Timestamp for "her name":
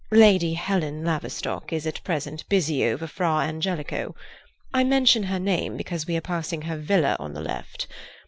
5.21-5.77